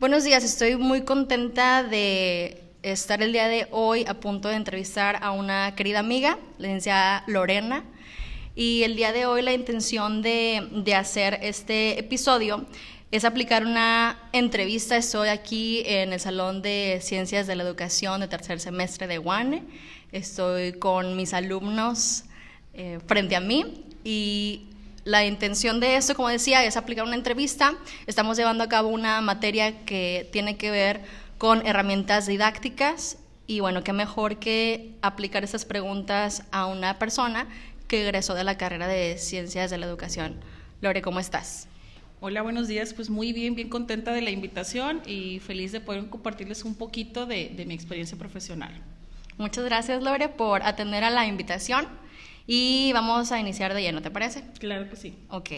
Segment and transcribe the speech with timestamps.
[0.00, 5.18] Buenos días, estoy muy contenta de estar el día de hoy a punto de entrevistar
[5.20, 7.84] a una querida amiga, la licenciada Lorena.
[8.54, 12.64] Y el día de hoy la intención de, de hacer este episodio
[13.10, 14.96] es aplicar una entrevista.
[14.96, 19.64] Estoy aquí en el Salón de Ciencias de la Educación de tercer semestre de UANE.
[20.12, 22.24] Estoy con mis alumnos
[22.72, 24.69] eh, frente a mí y
[25.04, 27.74] la intención de esto, como decía, es aplicar una entrevista.
[28.06, 31.00] Estamos llevando a cabo una materia que tiene que ver
[31.38, 37.48] con herramientas didácticas y bueno, qué mejor que aplicar esas preguntas a una persona
[37.88, 40.36] que egresó de la carrera de Ciencias de la Educación.
[40.80, 41.66] Lore, ¿cómo estás?
[42.20, 42.92] Hola, buenos días.
[42.92, 47.26] Pues muy bien, bien contenta de la invitación y feliz de poder compartirles un poquito
[47.26, 48.72] de, de mi experiencia profesional.
[49.38, 51.88] Muchas gracias, Lore, por atender a la invitación.
[52.52, 54.42] Y vamos a iniciar de lleno, ¿te parece?
[54.58, 55.14] Claro que sí.
[55.28, 55.50] Ok.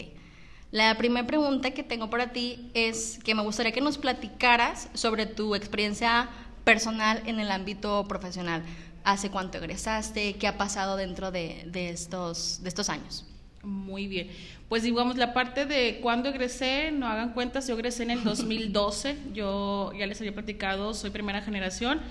[0.69, 5.25] La primera pregunta que tengo para ti es que me gustaría que nos platicaras sobre
[5.25, 6.29] tu experiencia
[6.63, 8.61] personal en el ámbito profesional.
[9.03, 10.35] ¿Hace cuánto egresaste?
[10.35, 13.25] ¿Qué ha pasado dentro de, de estos, de estos años?
[13.63, 14.29] Muy bien.
[14.69, 19.17] Pues digamos, la parte de cuándo egresé, no hagan cuentas, yo egresé en el 2012,
[19.33, 22.01] yo ya les había platicado, soy primera generación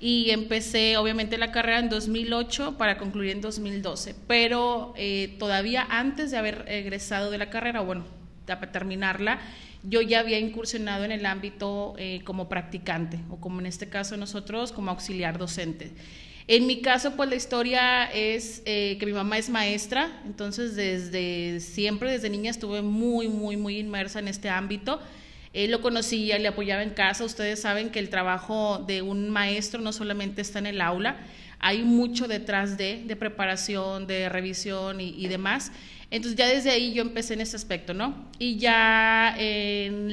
[0.00, 6.30] y empecé obviamente la carrera en 2008 para concluir en 2012, pero eh, todavía antes
[6.30, 8.04] de haber egresado de la carrera, bueno,
[8.46, 9.40] para terminarla,
[9.82, 14.16] yo ya había incursionado en el ámbito eh, como practicante o como en este caso
[14.16, 15.92] nosotros como auxiliar docente.
[16.46, 21.60] En mi caso, pues la historia es eh, que mi mamá es maestra, entonces desde
[21.60, 25.00] siempre, desde niña estuve muy, muy, muy inmersa en este ámbito.
[25.54, 27.24] Él lo conocía, le apoyaba en casa.
[27.24, 31.16] Ustedes saben que el trabajo de un maestro no solamente está en el aula,
[31.60, 35.72] hay mucho detrás de, de preparación, de revisión y, demás.
[36.10, 38.26] Entonces ya desde ahí yo empecé en ese aspecto, ¿no?
[38.38, 39.34] Y ya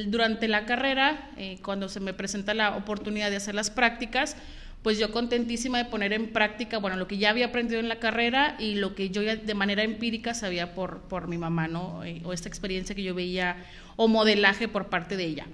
[0.06, 4.37] durante la carrera, eh, cuando se me presenta la oportunidad de hacer las prácticas,
[4.83, 7.99] pues yo contentísima de poner en práctica, bueno, lo que ya había aprendido en la
[7.99, 12.03] carrera y lo que yo ya de manera empírica sabía por, por mi mamá, ¿no?
[12.03, 13.58] Eh, o esta experiencia que yo veía
[13.95, 15.47] o modelaje por parte de ella.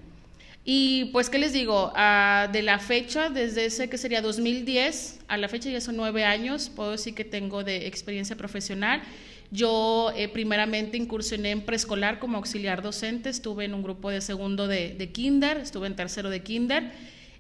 [0.63, 1.91] Y pues, ¿qué les digo?
[1.95, 6.23] Ah, de la fecha, desde ese que sería 2010 a la fecha, ya son nueve
[6.23, 9.01] años, puedo decir que tengo de experiencia profesional.
[9.49, 14.67] Yo eh, primeramente incursioné en preescolar como auxiliar docente, estuve en un grupo de segundo
[14.67, 16.91] de, de kinder, estuve en tercero de kinder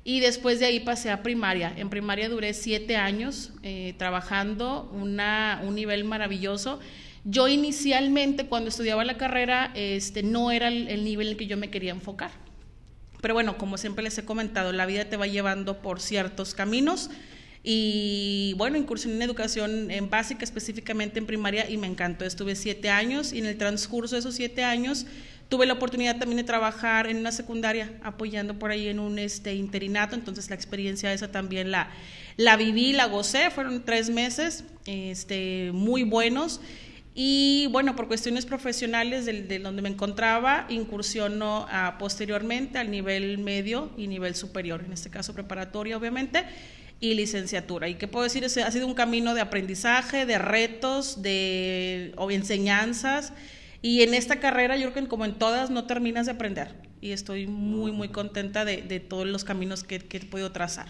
[0.07, 1.73] y después de ahí pasé a primaria.
[1.75, 6.79] En primaria duré siete años eh, trabajando, una, un nivel maravilloso.
[7.25, 11.57] Yo inicialmente cuando estudiaba la carrera este, no era el, nivel en el que yo
[11.57, 12.31] me quería enfocar.
[13.19, 17.09] Pero bueno, como siempre les he comentado, la vida te va llevando por ciertos caminos.
[17.61, 22.23] Y bueno, incursioné en educación en básica, específicamente en primaria, y me encantó.
[22.23, 25.05] Estuve siete años y en el transcurso de esos siete años
[25.49, 29.55] Tuve la oportunidad también de trabajar en una secundaria, apoyando por ahí en un este,
[29.55, 31.89] interinato, entonces la experiencia esa también la,
[32.35, 36.59] la viví, la gocé, fueron tres meses este, muy buenos.
[37.15, 41.65] Y bueno, por cuestiones profesionales de, donde me encontraba, incursiono
[41.97, 46.43] posteriormente al nivel medio y nivel superior, en este caso preparatoria obviamente,
[46.99, 47.87] y licenciatura.
[47.87, 48.43] ¿Y qué puedo decir?
[48.45, 53.33] ha sido un camino de aprendizaje, de retos, de o enseñanzas
[53.81, 56.75] y en esta carrera, yo creo que como en todas, no terminas de aprender.
[56.99, 60.87] Y estoy muy, muy contenta de, todos los caminos que, que he podido trazar.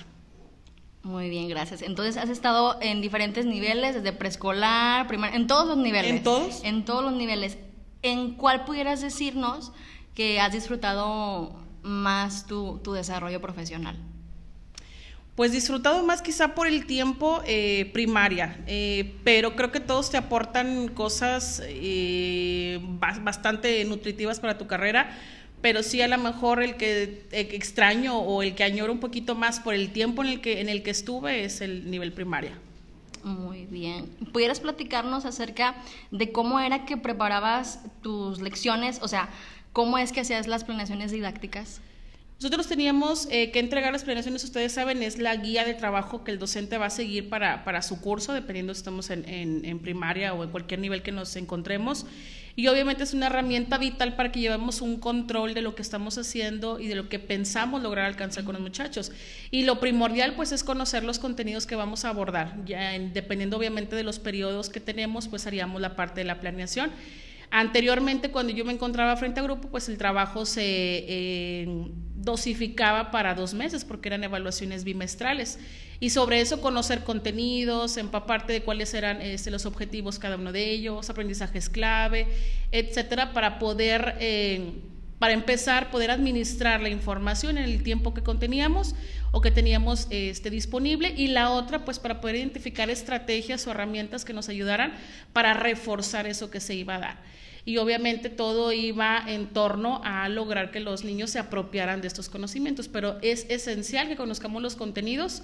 [1.03, 1.81] Muy bien, gracias.
[1.81, 6.11] Entonces, has estado en diferentes niveles, desde preescolar, primaria, en todos los niveles.
[6.11, 6.63] ¿En todos?
[6.63, 7.57] En todos los niveles.
[8.01, 9.71] ¿En cuál pudieras decirnos
[10.13, 13.97] que has disfrutado más tu, tu desarrollo profesional?
[15.37, 20.17] Pues disfrutado más quizá por el tiempo eh, primaria, eh, pero creo que todos te
[20.17, 25.15] aportan cosas eh, bastante nutritivas para tu carrera,
[25.61, 29.59] pero sí a lo mejor el que extraño o el que añoro un poquito más
[29.59, 32.57] por el tiempo en el que, en el que estuve es el nivel primaria.
[33.23, 34.07] Muy bien.
[34.33, 35.75] ¿Pudieras platicarnos acerca
[36.09, 38.99] de cómo era que preparabas tus lecciones?
[39.03, 39.29] O sea,
[39.71, 41.79] ¿cómo es que hacías las planeaciones didácticas?
[42.39, 46.29] Nosotros teníamos eh, que entregar las planeaciones, ustedes saben, es la guía de trabajo que
[46.29, 50.35] el docente va a seguir para, para su curso, dependiendo si estamos en, en, primaria
[50.35, 52.05] o en cualquier nivel que nos encontremos.
[52.55, 56.19] Y obviamente es una herramienta vital para que llevemos un control de lo que estamos
[56.19, 59.11] haciendo y de lo que pensamos lograr alcanzar con los muchachos.
[59.49, 62.55] Y lo primordial pues es conocer los contenidos que vamos a abordar.
[62.65, 66.91] Ya dependiendo obviamente de los periodos que tenemos, pues haríamos la parte de la planeación.
[67.49, 73.35] Anteriormente, cuando yo me encontraba frente a grupo, pues el trabajo se eh, dosificaba para
[73.35, 75.59] dos meses porque eran evaluaciones bimestrales.
[75.99, 80.69] Y sobre eso conocer contenidos, empaparte de cuáles eran este, los objetivos cada uno de
[80.69, 82.27] ellos, aprendizajes clave,
[82.71, 84.73] etcétera, para poder eh,
[85.19, 88.93] para empezar poder administrar la información en el tiempo que conteníamos
[89.31, 94.25] o que teníamos este, disponible y la otra pues para poder identificar estrategias o herramientas
[94.25, 94.93] que nos ayudaran
[95.33, 97.17] para reforzar eso que se iba a dar.
[97.67, 102.29] Y obviamente todo iba en torno a lograr que los niños se apropiaran de estos
[102.29, 105.41] conocimientos, pero es esencial que conozcamos los contenidos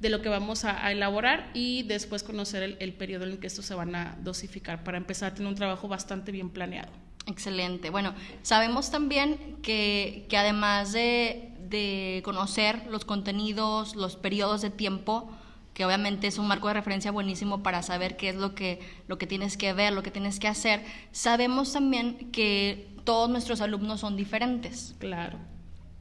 [0.00, 3.66] de lo que vamos a, elaborar y después conocer el, periodo en el que estos
[3.66, 6.88] se van a dosificar para empezar a tener un trabajo bastante bien planeado.
[7.26, 7.90] Excelente.
[7.90, 15.30] Bueno, sabemos también que, que además de, de, conocer los contenidos, los periodos de tiempo,
[15.76, 19.18] que obviamente es un marco de referencia buenísimo para saber qué es lo que, lo
[19.18, 20.82] que tienes que ver, lo que tienes que hacer,
[21.12, 24.94] sabemos también que todos nuestros alumnos son diferentes.
[24.98, 25.36] Claro.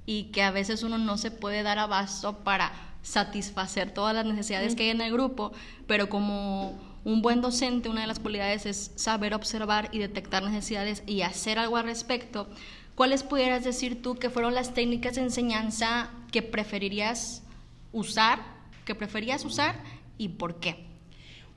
[0.06, 4.76] Y que a veces uno no se puede dar abasto para satisfacer todas las necesidades
[4.76, 5.52] que hay en el grupo,
[5.88, 11.04] pero como un buen docente, una de las cualidades es saber observar y detectar necesidades
[11.06, 12.48] y hacer algo al respecto.
[12.96, 17.44] ¿Cuáles pudieras decir tú que fueron las técnicas de enseñanza que preferirías
[17.92, 18.55] usar,
[18.86, 19.82] que preferías usar
[20.18, 20.78] y por qué?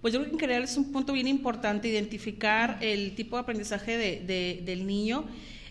[0.01, 3.43] Pues yo creo que en general es un punto bien importante identificar el tipo de
[3.43, 5.27] aprendizaje de, del niño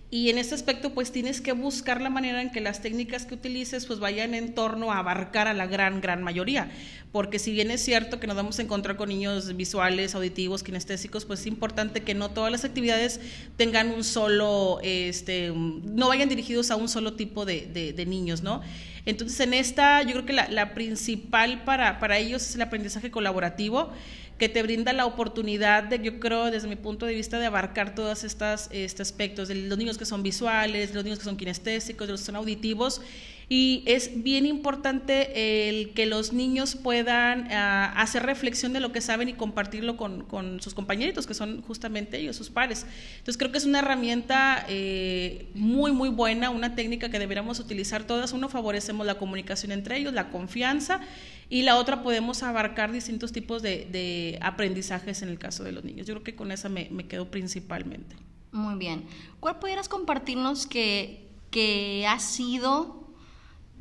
[0.10, 3.34] y en este aspecto, pues tienes que buscar la manera en que las técnicas que
[3.34, 6.72] utilices pues vayan en torno a abarcar a la gran, gran mayoría.
[7.12, 11.26] Porque si bien es cierto que nos vamos a encontrar con niños visuales, auditivos, kinestésicos,
[11.26, 13.20] pues es importante que no todas las actividades
[13.58, 18.62] tengan un solo, este, no vayan dirigidos a un solo tipo de, de, niños, ¿no?
[19.08, 23.10] Entonces, en esta, yo creo que la, la principal para, para ellos es el aprendizaje
[23.10, 23.94] colaborativo
[24.38, 27.96] que te brinda la oportunidad de, yo creo, desde mi punto de vista, de abarcar
[27.96, 31.38] todos estos este aspectos, de los niños que son visuales, de los niños que son
[31.38, 33.02] kinestésicos, de los que son auditivos,
[33.50, 39.00] y es bien importante el que los niños puedan ah, hacer reflexión de lo que
[39.00, 42.86] saben y compartirlo con, con, sus compañeritos, que son justamente ellos, sus pares.
[43.20, 48.04] Entonces creo que es una herramienta eh, muy, muy buena, una técnica que deberíamos utilizar
[48.04, 48.34] todas.
[48.34, 51.00] Uno, favorecemos la comunicación entre ellos, la confianza,
[51.50, 55.84] y la otra, podemos abarcar distintos tipos de, de aprendizajes en el caso de los
[55.84, 56.06] niños.
[56.06, 58.16] Yo creo que con esa me, me quedo principalmente.
[58.52, 59.06] Muy bien.
[59.40, 63.08] ¿Cuál pudieras compartirnos que, que ha sido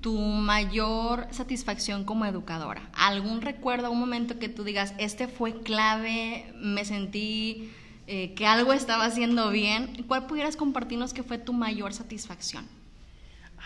[0.01, 2.89] tu mayor satisfacción como educadora?
[2.93, 7.71] ¿Algún recuerdo, un momento que tú digas, este fue clave, me sentí
[8.07, 10.05] eh, que algo estaba haciendo bien?
[10.07, 12.65] ¿Cuál pudieras compartirnos que fue tu mayor satisfacción?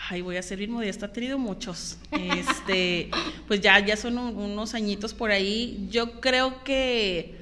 [0.09, 1.97] Ay, voy a ser bien modesta, he tenido muchos.
[2.11, 3.09] Este,
[3.47, 5.87] pues ya, ya son unos añitos por ahí.
[5.89, 7.35] Yo creo que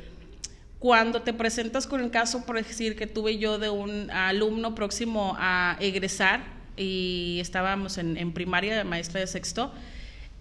[0.80, 5.36] cuando te presentas con el caso, por decir, que tuve yo de un alumno próximo
[5.40, 6.44] a egresar,
[6.78, 9.74] y estábamos en, en primaria, maestra de sexto,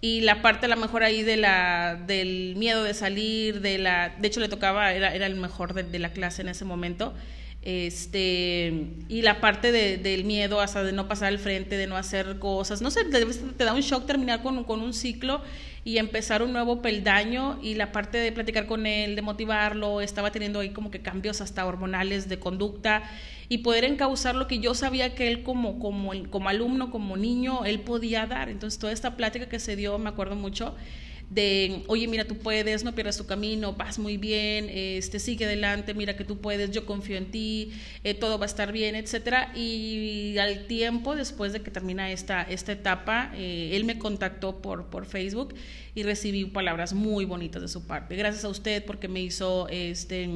[0.01, 4.09] y la parte a lo mejor ahí de la, del miedo de salir, de la,
[4.17, 7.13] de hecho le tocaba, era, era el mejor de, la clase en ese momento,
[7.61, 11.97] este, y la parte de, del miedo hasta de no pasar al frente, de no
[11.97, 15.41] hacer cosas, no sé, te, te da un shock terminar con, con un ciclo
[15.83, 20.31] y empezar un nuevo peldaño y la parte de platicar con él, de motivarlo, estaba
[20.31, 23.03] teniendo ahí como que cambios hasta hormonales de conducta
[23.49, 27.65] y poder encauzar lo que yo sabía que él como, como, como alumno, como niño,
[27.65, 28.49] él podía dar.
[28.49, 30.75] Entonces toda esta plática que se dio, me acuerdo mucho,
[31.29, 35.93] de, oye, mira, tú puedes, no pierdas tu camino, vas muy bien, este, sigue adelante,
[35.93, 37.71] mira que tú puedes, yo confío en ti,
[38.03, 39.51] eh, todo va a estar bien, etcétera.
[39.55, 44.87] Y al tiempo, después de que termina esta, esta etapa, eh, él me contactó por,
[44.87, 45.53] por Facebook
[45.95, 48.15] y recibí palabras muy bonitas de su parte.
[48.15, 50.29] Gracias a usted porque me hizo este,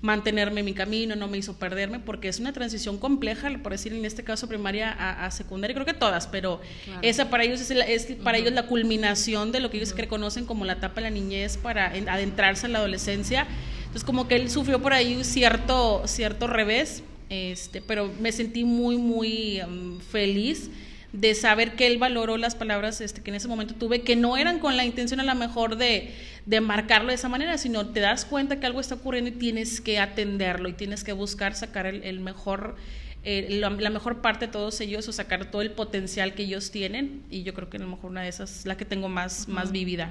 [0.00, 3.92] mantenerme en mi camino, no me hizo perderme, porque es una transición compleja, por decir
[3.92, 6.60] en este caso primaria a, secundaria, creo que todas, pero
[7.00, 10.64] esa para ellos es, es para ellos la culminación de lo que ellos reconocen como
[10.64, 13.46] la etapa de la niñez para adentrarse en la adolescencia.
[13.80, 18.64] Entonces como que él sufrió por ahí un cierto, cierto revés, este, pero me sentí
[18.64, 20.70] muy, muy um, feliz
[21.12, 24.36] de saber que él valoró las palabras este, que en ese momento tuve, que no
[24.36, 26.14] eran con la intención a lo mejor de,
[26.46, 29.80] de marcarlo de esa manera, sino te das cuenta que algo está ocurriendo y tienes
[29.80, 32.76] que atenderlo y tienes que buscar sacar el, mejor,
[33.24, 37.22] eh, la, mejor parte de todos ellos o sacar todo el potencial que ellos tienen
[37.30, 39.48] y yo creo que a lo mejor una de esas es la que tengo más,
[39.48, 40.10] más vivida.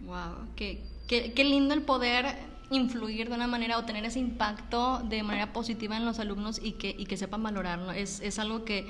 [0.00, 2.26] Wow, qué, qué, qué lindo el poder
[2.70, 6.72] influir de una manera o tener ese impacto de manera positiva en los alumnos y
[6.72, 7.92] que, y que sepan valorarlo.
[7.92, 8.88] Es, es algo que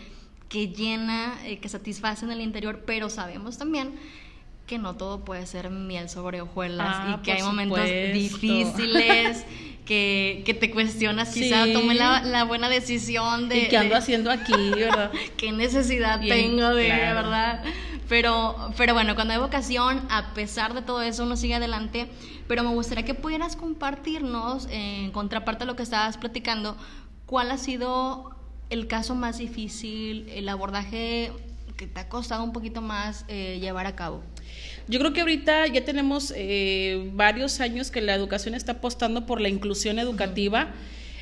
[0.55, 3.97] que llena, eh, que satisface en el interior, pero sabemos también
[4.69, 7.81] que no todo puede ser miel sobre hojuelas ah, y que hay momentos
[8.13, 9.45] difíciles,
[9.85, 13.63] que, que, te cuestionas, quizá tomé la, buena decisión de...
[13.63, 15.11] ¿Y qué ando haciendo aquí, verdad?
[15.37, 17.65] ¿Qué necesidad tengo de, verdad?
[18.09, 22.09] Pero, pero bueno, cuando hay vocación, a pesar de todo eso, uno sigue adelante.
[22.47, 26.77] Pero me gustaría que pudieras compartirnos, en contraparte a lo que estabas platicando,
[27.27, 28.31] cuál ha sido
[28.71, 31.33] el caso más difícil, el abordaje
[31.77, 34.23] que te ha costado un poquito más eh, llevar a cabo?
[34.87, 39.41] Yo creo que ahorita ya tenemos eh, varios años que la educación está apostando por
[39.41, 40.73] la inclusión educativa.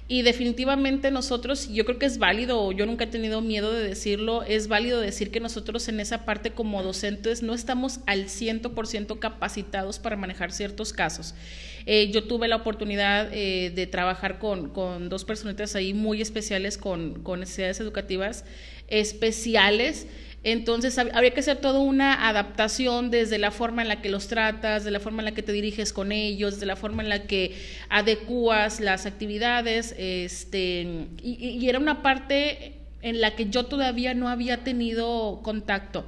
[0.09, 4.43] Y definitivamente nosotros, yo creo que es válido, yo nunca he tenido miedo de decirlo,
[4.43, 10.01] es válido decir que nosotros en esa parte como docentes no estamos al 100% capacitados
[10.01, 11.35] para manejar ciertos casos.
[11.87, 16.79] Eh, yo tuve la oportunidad eh, de trabajar con, con, dos personitas ahí muy especiales
[16.79, 18.45] con, con necesidades educativas
[18.89, 20.07] especiales.
[20.45, 24.83] Entonces habría que hacer toda una adaptación desde la forma en la que los tratas,
[24.85, 27.27] de la forma en la que te diriges con ellos, de la forma en la
[27.29, 27.55] que
[27.89, 34.29] adecuas las actividades, este, y, y era una parte en la que yo todavía no
[34.29, 36.07] había tenido contacto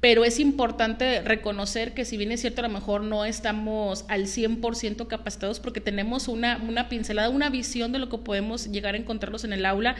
[0.00, 4.24] pero es importante reconocer que si bien es cierto, a lo mejor no estamos al
[4.24, 8.98] 100% capacitados porque tenemos una, una pincelada, una visión de lo que podemos llegar a
[8.98, 9.96] encontrarlos en el aula,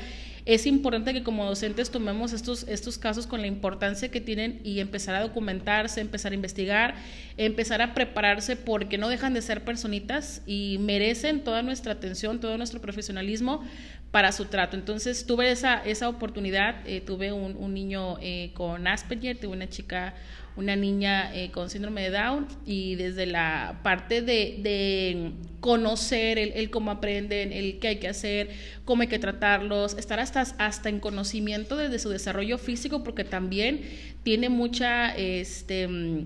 [0.47, 4.80] es importante que como docentes tomemos estos, estos casos con la importancia que tienen y
[4.80, 6.95] empezar a documentarse, empezar a investigar,
[7.37, 12.57] empezar a prepararse porque no dejan de ser personitas y merecen toda nuestra atención, todo
[12.57, 13.62] nuestro profesionalismo
[14.10, 14.76] para su trato.
[14.76, 19.68] Entonces tuve esa, esa oportunidad, eh, tuve un, un niño eh, con Asperger, tuve una
[19.68, 20.14] chica,
[20.56, 26.70] una niña eh, con síndrome de Down y desde la parte de, de conocer el,
[26.70, 28.50] cómo aprenden, el qué hay que hacer,
[28.84, 33.82] cómo hay que tratarlos, estar hasta, hasta en conocimiento desde su desarrollo físico porque también
[34.24, 35.84] tiene mucha este,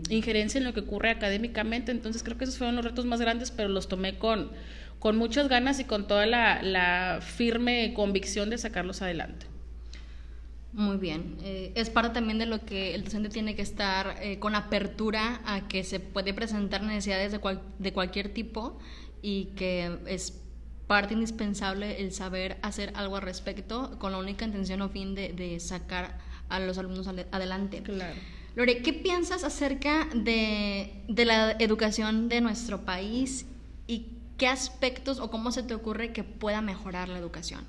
[0.09, 1.93] injerencia en lo que ocurre académicamente.
[1.93, 4.51] Entonces creo que esos fueron los retos más grandes, pero los tomé con
[5.05, 9.45] con muchas ganas y con toda la, firme convicción de sacarlos adelante.
[10.73, 11.37] Muy bien.
[11.43, 15.43] Eh, es parte también de lo que el docente tiene que estar eh, con apertura
[15.45, 18.79] a que se puede presentar necesidades de, de cualquier tipo
[19.21, 20.41] y que es
[20.87, 25.35] parte indispensable el saber hacer algo al respecto con la única intención o fin de,
[25.35, 26.17] de sacar
[26.49, 27.83] a los alumnos adelante.
[27.83, 28.15] Claro.
[28.57, 33.45] Lore, ¿qué piensas acerca de, de la educación de nuestro país
[33.87, 37.65] y ¿qué aspectos o cómo se te ocurre que pueda mejorar la educación?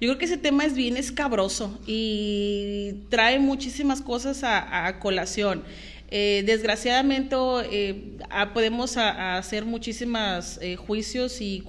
[0.00, 5.62] Yo creo que ese tema es bien escabroso y trae muchísimas cosas a, colación.
[6.12, 7.36] Eh, desgraciadamente
[7.70, 8.18] eh,
[8.54, 11.62] podemos hacer muchísimos eh, juicios y,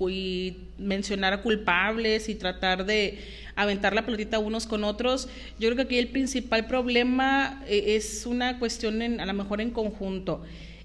[0.78, 3.20] mencionar a culpables y tratar de
[3.56, 5.28] aventar la pelotita unos con otros.
[5.60, 9.70] Yo creo que aquí el principal problema es una cuestión en, a lo mejor en
[9.70, 10.42] conjunto.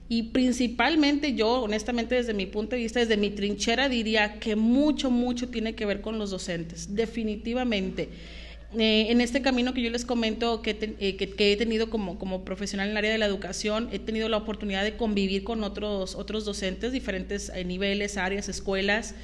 [0.08, 5.10] Y principalmente yo, honestamente, desde mi punto de vista, desde mi trinchera, diría que mucho,
[5.10, 8.08] mucho tiene que ver con los docentes, definitivamente.
[8.78, 12.44] Eh, en este camino que yo les comento que, eh, que, he tenido como, como
[12.44, 16.14] profesional en el área de la educación, he tenido la oportunidad de convivir con otros,
[16.14, 19.14] otros docentes, diferentes eh, niveles, áreas, escuelas,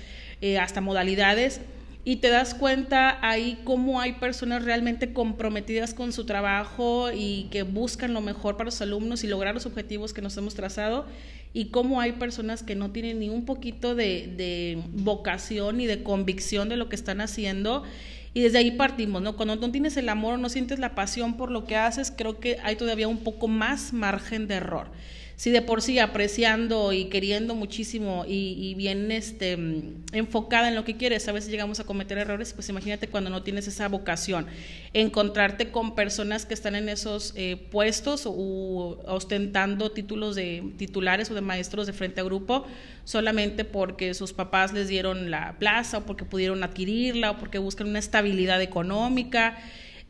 [0.60, 1.60] hasta modalidades
[2.04, 7.62] y te das cuenta ahí cómo hay personas realmente comprometidas con su trabajo y que
[7.62, 11.06] buscan lo mejor para los alumnos y lograr los objetivos que nos hemos trazado
[11.54, 16.02] y cómo hay personas que no tienen ni un poquito de, de vocación ni de
[16.02, 17.84] convicción de lo que están haciendo
[18.34, 19.36] y desde ahí partimos, ¿no?
[19.36, 22.58] Cuando no tienes el amor no sientes la pasión por lo que haces, creo que
[22.64, 24.88] hay todavía un poco más margen de error
[25.42, 29.58] si de por sí apreciando y queriendo muchísimo y, bien este,
[30.12, 33.42] enfocada en lo que quieres, a veces llegamos a cometer errores, pues imagínate cuando no
[33.42, 34.46] tienes esa vocación,
[34.92, 41.34] encontrarte con personas que están en esos eh, puestos o ostentando títulos de titulares o
[41.34, 42.64] de maestros de frente a grupo
[43.02, 47.88] solamente porque sus papás les dieron la plaza o porque pudieron adquirirla o porque buscan
[47.88, 49.58] una estabilidad económica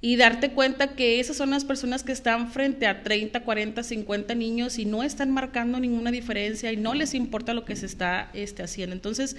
[0.04, 4.34] y darte cuenta que esas son las personas que están frente a 30, 40, 50
[4.34, 8.28] niños y no están marcando ninguna diferencia y no les importa lo que se está
[8.34, 8.96] este, haciendo.
[8.96, 9.36] Entonces,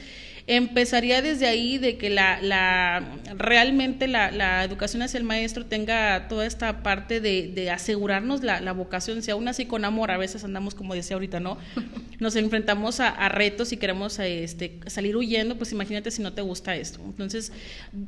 [0.47, 3.03] empezaría desde ahí de que la, la
[3.37, 8.61] realmente la, la, educación hacia el maestro tenga toda esta parte de, de asegurarnos la,
[8.61, 11.57] la, vocación, si aún así con amor, a veces andamos como decía ahorita, ¿no?
[12.19, 16.41] Nos enfrentamos a, a retos y queremos este, salir huyendo, pues imagínate si no te
[16.41, 17.01] gusta esto.
[17.03, 17.51] Entonces,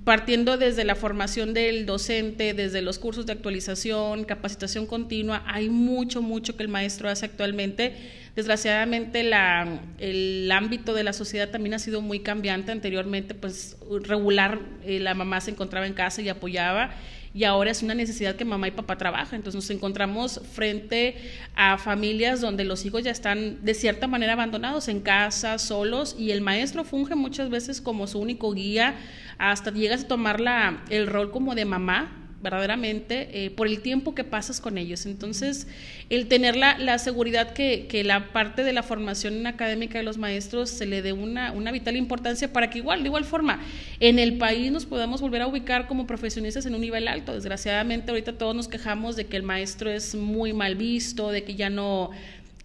[0.05, 6.21] partiendo desde la formación del docente, desde los cursos de actualización, capacitación continua, hay mucho,
[6.21, 7.95] mucho que el maestro hace actualmente.
[8.35, 12.71] Desgraciadamente la, el ámbito de la sociedad también ha sido muy cambiante.
[12.71, 16.91] Anteriormente, pues regular, eh, la mamá se encontraba en casa y apoyaba
[17.35, 19.35] y ahora es una necesidad que mamá y papá trabajan.
[19.35, 21.17] Entonces nos encontramos frente
[21.53, 26.31] a familias donde los hijos ya están de cierta manera abandonados en casa, solos, y
[26.31, 28.95] el maestro funge muchas veces como su único guía,
[29.37, 34.13] hasta llegas a tomar la, el rol como de mamá verdaderamente, eh, por el tiempo
[34.13, 35.05] que pasas con ellos.
[35.05, 35.67] Entonces,
[36.09, 40.17] el tener la, la seguridad que, que, la parte de la formación académica de los
[40.17, 43.59] maestros se le dé una, una vital importancia para que igual, de igual forma,
[43.99, 47.33] en el país nos podamos volver a ubicar como profesionistas en un nivel alto.
[47.33, 51.55] Desgraciadamente, ahorita todos nos quejamos de que el maestro es muy mal visto, de que
[51.55, 52.11] ya no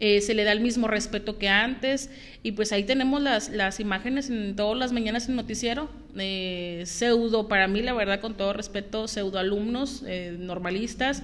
[0.01, 2.11] eh, se le da el mismo respeto que antes
[2.43, 7.49] y pues ahí tenemos las, las imágenes en todas las mañanas en noticiero, eh, pseudo,
[7.49, 11.23] para mí la verdad con todo respeto, pseudo alumnos eh, normalistas,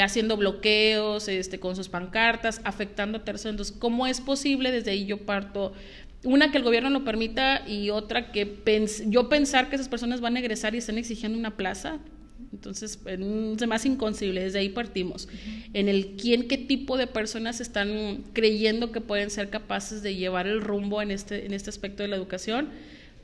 [0.00, 3.50] haciendo bloqueos este, con sus pancartas, afectando a terceros.
[3.50, 4.70] Entonces, ¿cómo es posible?
[4.70, 5.74] Desde ahí yo parto
[6.24, 8.58] una que el gobierno lo permita y otra que
[9.06, 11.98] yo pensar que esas personas van a egresar y están exigiendo una plaza
[12.52, 15.28] entonces, es más inconcebible, desde ahí partimos.
[15.72, 20.46] En el quién, qué tipo de personas están creyendo que pueden ser capaces de llevar
[20.46, 22.68] el rumbo en este, en este aspecto de la educación,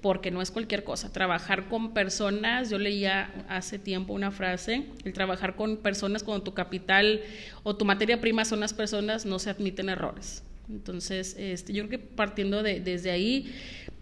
[0.01, 1.13] porque no es cualquier cosa.
[1.13, 6.55] Trabajar con personas, yo leía hace tiempo una frase, el trabajar con personas cuando tu
[6.55, 7.21] capital
[7.65, 10.43] o tu materia prima son las personas, no se admiten errores.
[10.71, 13.53] Entonces, este, yo creo que partiendo de, desde ahí,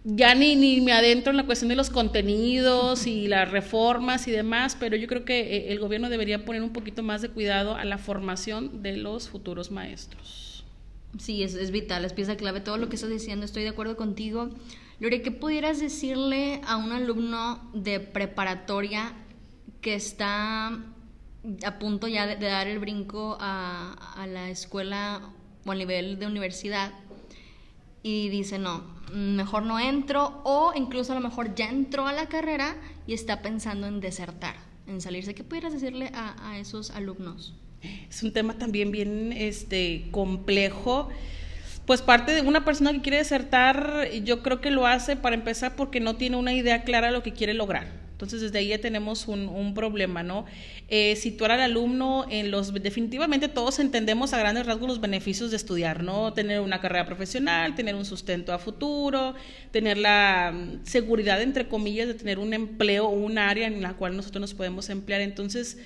[0.03, 4.31] ya ni, ni me adentro en la cuestión de los contenidos y las reformas y
[4.31, 7.75] demás, pero yo creo que eh, el gobierno debería poner un poquito más de cuidado
[7.75, 10.65] a la formación de los futuros maestros.
[11.19, 12.61] Sí, es, es vital, es pieza clave.
[12.61, 14.49] Todo lo que estás diciendo, estoy de acuerdo contigo.
[14.99, 19.13] Lore, ¿qué pudieras decirle a un alumno de preparatoria
[19.81, 20.67] que está
[21.63, 25.21] a punto ya de, dar el brinco a, a la escuela
[25.65, 26.91] o a nivel de universidad
[28.03, 32.27] y dice, no, mejor no entro o incluso a lo mejor ya entró a la
[32.27, 32.75] carrera
[33.05, 34.55] y está pensando en desertar,
[34.87, 35.35] en salirse.
[35.35, 37.53] ¿Qué pudieras decirle a, esos alumnos?
[38.09, 41.09] Es un tema también bien este, complejo.
[41.85, 45.75] Pues parte de una persona que quiere desertar, yo creo que lo hace para empezar
[45.75, 48.81] porque no tiene una idea clara de lo que quiere lograr entonces, desde ahí ya
[48.81, 50.45] tenemos un, un problema, ¿no?
[50.87, 52.73] Eh, situar al alumno en los...
[52.73, 56.33] Definitivamente todos entendemos a grandes rasgos los beneficios de estudiar, ¿no?
[56.33, 59.35] Tener una carrera profesional, tener un sustento a futuro,
[59.69, 63.93] tener la mm, seguridad, entre comillas, de tener un empleo o un área en la
[63.93, 65.21] cual nosotros nos podemos emplear.
[65.21, 65.77] Entonces,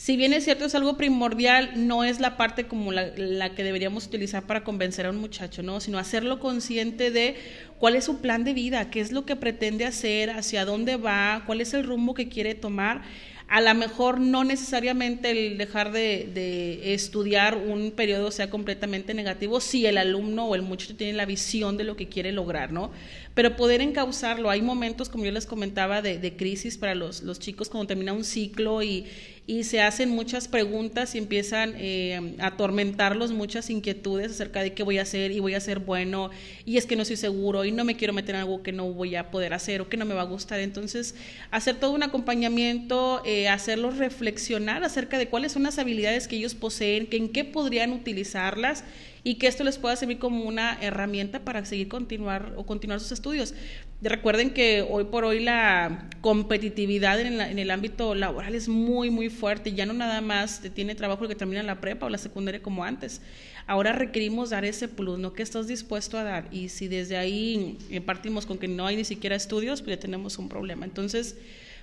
[0.00, 3.62] si bien es cierto, es algo primordial, no es la parte como la, la, que
[3.62, 5.78] deberíamos utilizar para convencer a un muchacho, ¿no?
[5.78, 7.36] Sino hacerlo consciente de
[7.78, 11.42] cuál es su plan de vida, qué es lo que pretende hacer, hacia dónde va,
[11.44, 13.02] cuál es el rumbo que quiere tomar.
[13.46, 19.60] A lo mejor no necesariamente el dejar de, de estudiar un periodo sea completamente negativo
[19.60, 22.90] si el alumno o el muchacho tiene la visión de lo que quiere lograr, ¿no?
[23.34, 24.50] pero poder encauzarlo.
[24.50, 28.12] Hay momentos, como yo les comentaba, de, de crisis para los, los, chicos cuando termina
[28.12, 29.06] un ciclo y,
[29.50, 34.84] y se hacen muchas preguntas y empiezan eh, a atormentarlos muchas inquietudes acerca de qué
[34.84, 36.30] voy a hacer y voy a ser bueno
[36.64, 38.92] y es que no estoy seguro y no me quiero meter en algo que no
[38.92, 40.60] voy a poder hacer o que no me va a gustar.
[40.60, 41.16] Entonces,
[41.50, 46.54] hacer todo un acompañamiento, eh, hacerlos reflexionar acerca de cuáles son las habilidades que ellos
[46.54, 48.84] poseen, que en qué podrían utilizarlas
[49.22, 53.12] y que esto les pueda servir como una herramienta para seguir continuar o continuar sus
[53.12, 53.54] estudios.
[54.02, 59.28] Recuerden que hoy por hoy la competitividad en, en el ámbito laboral es muy, muy
[59.28, 59.72] fuerte.
[59.72, 63.20] Ya no nada más tiene trabajo que termina la prepa o la secundaria como antes.
[63.66, 65.32] Ahora requerimos dar ese plus, ¿no?
[65.32, 66.48] ¿Qué estás dispuesto a dar?
[66.50, 70.00] Y si desde ahí eh, partimos con que no hay ni siquiera estudios, pues ya
[70.00, 70.86] tenemos un problema.
[70.86, 71.36] Entonces,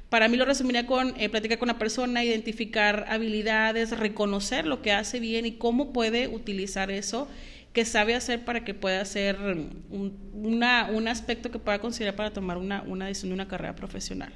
[0.10, 4.92] para mí lo resumiría con eh, platicar con la persona, identificar habilidades, reconocer lo que
[4.92, 7.28] hace bien y cómo puede utilizar eso
[7.74, 12.32] que sabe hacer para que pueda ser un, una, un aspecto que pueda considerar para
[12.32, 14.34] tomar una, una decisión de una carrera profesional.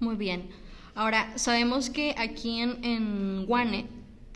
[0.00, 0.50] Muy bien.
[0.94, 3.86] Ahora, sabemos que aquí en, en Guane,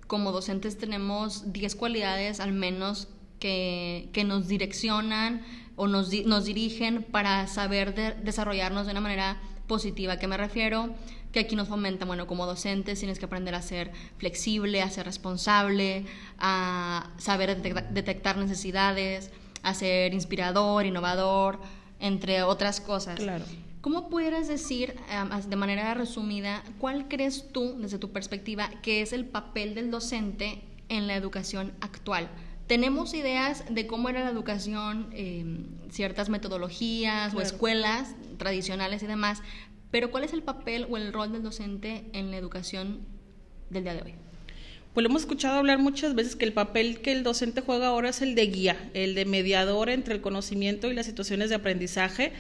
[0.07, 3.09] como docentes, tenemos 10 cualidades al menos
[3.41, 5.43] que, que nos direccionan
[5.77, 10.15] o nos, nos dirigen para saber de, desarrollarnos de una manera positiva.
[10.15, 10.95] ¿A qué me refiero?
[11.33, 15.07] Que aquí nos fomenta, bueno, como docentes tienes que aprender a ser flexible, a ser
[15.07, 16.07] responsable,
[16.39, 19.31] a saber detectar necesidades,
[19.63, 21.59] a ser inspirador, innovador,
[21.99, 23.17] entre otras cosas.
[23.17, 23.45] Claro.
[23.81, 24.95] ¿Cómo pudieras decir,
[25.47, 30.63] de manera resumida, cuál crees tú, desde tu perspectiva, que es el papel del docente
[30.89, 32.31] en la educación actual?
[32.67, 35.45] Tenemos ideas de cómo era la educación, eh,
[35.91, 37.39] ciertas metodologías claro.
[37.39, 39.43] o escuelas tradicionales y demás,
[39.91, 43.01] pero ¿cuál es el papel o el rol del docente en la educación
[43.71, 44.15] del día de hoy?
[44.95, 48.11] Pues lo hemos escuchado hablar muchas veces que el papel que el docente juega ahora
[48.11, 52.33] es el de guía, el de mediador entre el conocimiento y las situaciones de aprendizaje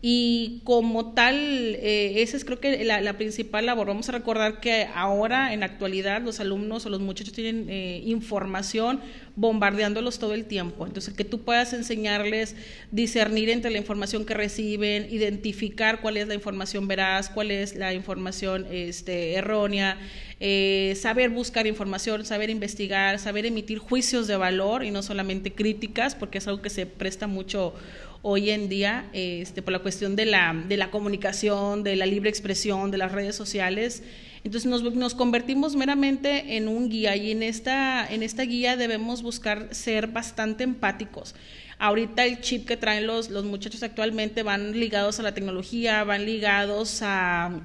[0.00, 3.88] Y como tal, eh, esa es creo que la, principal labor.
[3.88, 8.02] Vamos a recordar que ahora, en la actualidad, los alumnos o los muchachos tienen eh,
[8.04, 9.00] información
[9.34, 10.86] bombardeándolos todo el tiempo.
[10.86, 12.54] Entonces, que tú puedas enseñarles
[12.92, 17.92] discernir entre la información que reciben, identificar cuál es la información veraz, cuál es la
[17.92, 19.98] información este, errónea,
[20.40, 26.14] eh, saber buscar información, saber investigar, saber emitir juicios de valor y no solamente críticas,
[26.14, 27.74] porque es algo que se presta mucho
[28.22, 32.30] hoy en día este, por la cuestión de la, de la comunicación, de la libre
[32.30, 34.02] expresión, de las redes sociales.
[34.44, 39.22] Entonces nos, nos, convertimos meramente en un guía y en esta, en esta guía debemos
[39.22, 41.34] buscar ser bastante empáticos.
[41.78, 46.24] Ahorita el chip que traen los, los muchachos actualmente van ligados a la tecnología, van
[46.24, 47.60] ligados a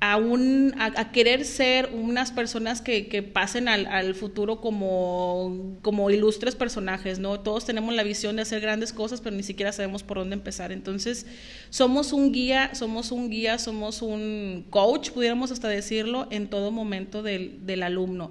[0.00, 6.10] a, un, a, querer ser unas personas que, que pasen al, al, futuro como, como
[6.10, 7.40] ilustres personajes, ¿no?
[7.40, 10.72] Todos tenemos la visión de hacer grandes cosas, pero ni siquiera sabemos por dónde empezar.
[10.72, 11.26] Entonces,
[11.68, 17.22] somos un guía, somos un guía, somos un coach, pudiéramos hasta decirlo, en todo momento
[17.22, 18.30] del, del alumno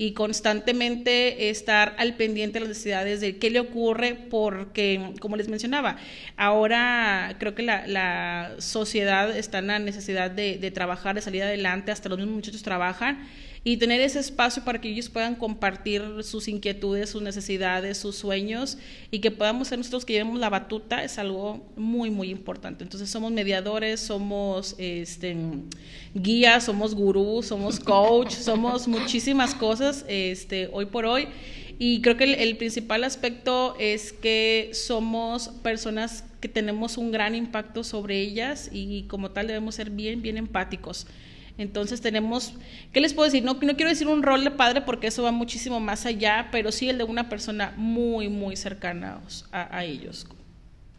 [0.00, 5.48] y constantemente estar al pendiente de las necesidades de qué le ocurre, porque, como les
[5.48, 5.98] mencionaba,
[6.38, 11.42] ahora creo que la, la sociedad está en la necesidad de, de trabajar, de salir
[11.42, 13.28] adelante, hasta los mismos muchachos trabajan
[13.62, 18.78] y tener ese espacio para que ellos puedan compartir sus inquietudes, sus necesidades, sus sueños
[19.10, 22.84] y que podamos ser nosotros que llevemos la batuta es algo muy, muy importante.
[22.84, 25.36] Entonces somos mediadores, somos este,
[26.14, 31.28] guías, somos gurús, somos coach, somos muchísimas cosas este, hoy por hoy.
[31.78, 37.34] Y creo que el, el principal aspecto es que somos personas que tenemos un gran
[37.34, 41.06] impacto sobre ellas y como tal debemos ser bien, bien empáticos.
[41.60, 42.54] Entonces tenemos,
[42.90, 43.44] ¿qué les puedo decir?
[43.44, 46.72] No, no quiero decir un rol de padre porque eso va muchísimo más allá, pero
[46.72, 49.20] sí el de una persona muy, muy cercana
[49.52, 50.26] a, ellos.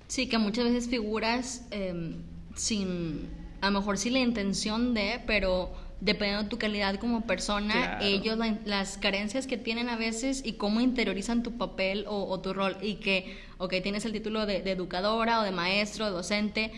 [0.08, 2.17] Sí, que muchas veces figuras em,
[2.56, 3.28] sin,
[3.60, 8.38] a lo mejor sí la intención de, pero dependiendo de tu calidad como persona, ellos
[8.63, 12.95] las carencias que tienen a veces y cómo interiorizan tu papel o, tu rol y
[12.95, 16.71] que, ok, tienes el título de, de, educadora o de maestro, de docente,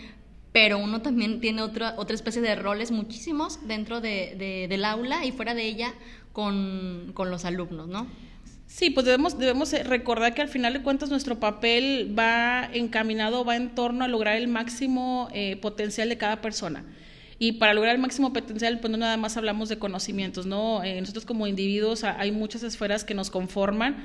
[0.53, 5.31] pero uno también tiene otra, otra especie de roles muchísimos dentro de, del aula y
[5.31, 5.93] fuera de ella
[6.31, 8.07] con, con los alumnos, ¿no?
[8.67, 13.55] Sí, pues debemos, debemos recordar que al final de cuentas nuestro papel va encaminado, va
[13.55, 16.83] en torno a lograr el máximo eh, potencial de cada persona.
[17.39, 20.83] Y para lograr el máximo potencial, pues no nada más hablamos de conocimientos, ¿no?
[20.83, 24.03] Eh, nosotros como individuos hay muchas esferas que nos conforman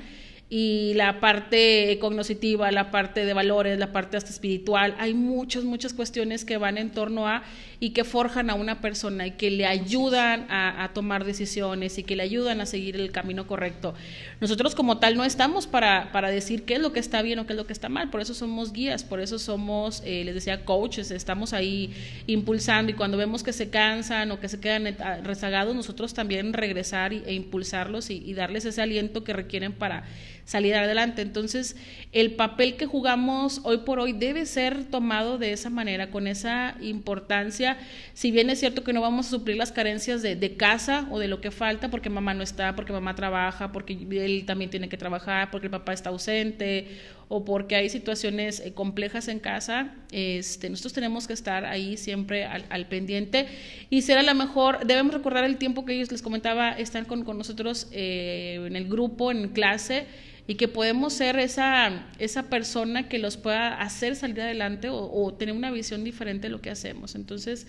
[0.51, 4.95] y la parte cognitiva, la parte de valores, la parte hasta espiritual.
[4.97, 7.43] Hay muchas, muchas cuestiones que van en torno a
[7.79, 12.15] y que forjan a una persona y que le ayudan a, tomar decisiones y que
[12.15, 13.93] le ayudan a seguir el camino correcto.
[14.41, 17.45] Nosotros como tal no estamos para, para decir qué es lo que está bien o
[17.45, 20.33] qué es lo que está mal, por eso somos guías, por eso somos, eh, les
[20.33, 21.93] decía, coaches, estamos ahí
[22.27, 27.13] impulsando y cuando vemos que se cansan o que se quedan rezagados, nosotros también regresar
[27.13, 30.03] e impulsarlos y darles ese aliento que requieren para
[30.49, 31.21] salir adelante.
[31.21, 31.75] Entonces,
[32.11, 36.75] el papel que jugamos hoy por hoy debe ser tomado de esa manera, con esa
[36.81, 37.77] importancia.
[38.15, 41.19] Si bien es cierto que no vamos a suplir las carencias de, de casa o
[41.19, 44.89] de lo que falta, porque mamá no está, porque mamá trabaja, porque él también tiene
[44.89, 46.97] que trabajar, porque el papá está ausente
[47.29, 52.43] o porque hay situaciones eh, complejas en casa, este, nosotros tenemos que estar ahí siempre
[52.43, 53.47] al, pendiente
[53.91, 57.37] y será la mejor, debemos recordar el tiempo que ellos les comentaba, están con, con
[57.37, 60.07] nosotros eh, en el grupo, en clase,
[60.47, 65.53] y que podemos ser esa, esa persona que los pueda hacer salir adelante o, tener
[65.53, 67.13] una visión diferente de lo que hacemos.
[67.13, 67.67] Entonces,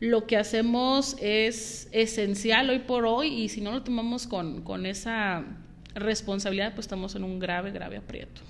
[0.00, 4.86] lo que hacemos es esencial hoy por hoy y si no lo tomamos con, con
[4.86, 5.44] esa
[5.94, 8.40] responsabilidad, pues estamos en un grave, grave aprieto.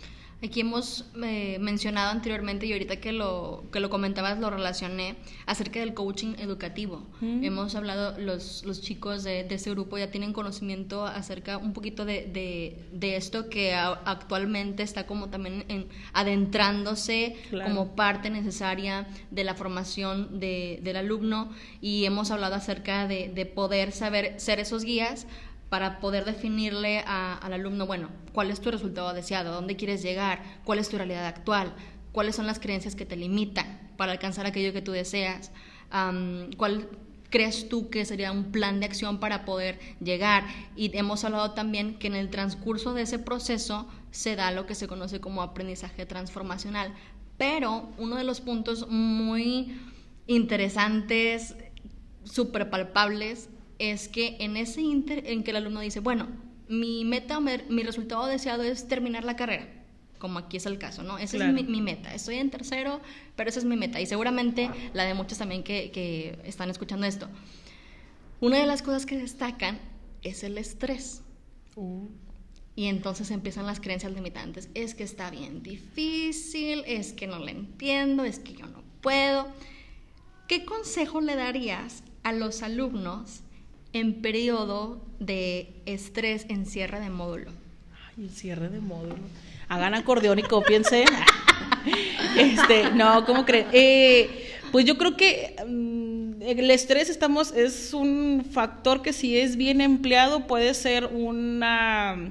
[0.44, 5.80] Aquí hemos eh, mencionado anteriormente y ahorita que lo, que lo comentabas lo relacioné acerca
[5.80, 7.02] del coaching educativo.
[7.22, 12.04] Hemos hablado, los, los chicos de, de, este grupo ya tienen conocimiento acerca un poquito
[12.04, 19.54] de, de, esto que actualmente está como también en, adentrándose como parte necesaria de la
[19.54, 21.48] formación del alumno.
[21.80, 25.26] Y hemos hablado acerca de poder saber ser esos guías
[25.68, 30.78] para poder definirle al alumno, bueno, cuál es tu resultado deseado, dónde quieres llegar, cuál
[30.78, 31.74] es tu realidad actual,
[32.12, 35.50] cuáles son las creencias que te limitan para alcanzar aquello que tú deseas,
[36.56, 36.88] cuál
[37.30, 40.44] crees tú que sería un plan de acción para poder llegar.
[40.76, 44.76] Y hemos hablado también que en el transcurso de ese proceso se da lo que
[44.76, 46.94] se conoce como aprendizaje transformacional.
[47.36, 49.76] Pero uno de los puntos muy
[50.28, 51.56] interesantes,
[52.22, 56.28] súper palpables, es que en ese inter en que el alumno dice, bueno,
[56.68, 59.68] mi meta, mi resultado deseado es terminar la carrera,
[60.18, 61.18] como aquí es el caso, ¿no?
[61.18, 62.14] Esa es mi, meta.
[62.14, 63.00] Estoy en tercero,
[63.36, 64.00] pero esa es mi meta.
[64.00, 67.28] Y seguramente la de muchos también que, que están escuchando esto.
[68.40, 69.78] Una de las cosas que destacan
[70.22, 71.22] es el estrés.
[71.76, 72.06] Uh.
[72.76, 74.68] Y entonces empiezan las creencias limitantes.
[74.74, 79.46] Es que está bien difícil, es que no le entiendo, es que yo no puedo.
[80.48, 83.43] ¿Qué consejo le darías a los alumnos
[83.94, 87.50] en periodo de estrés en cierre de módulo?
[88.08, 89.16] Ay, el cierre de módulo.
[89.68, 91.06] Hagan acordeón y cópiense.
[92.38, 93.68] este, no, ¿cómo creen?
[93.72, 99.56] Eh, pues yo creo que mm, el estrés estamos, es un factor que si es
[99.56, 102.30] bien empleado puede ser una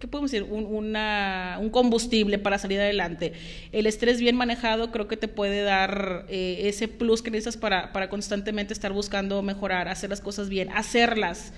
[0.00, 0.48] ¿qué podemos decir?
[0.50, 3.34] Un, una, un, combustible para salir adelante.
[3.70, 7.92] El estrés bien manejado creo que te puede dar eh, ese plus que necesitas para,
[7.92, 11.52] para constantemente estar buscando mejorar, hacer las cosas bien, hacerlas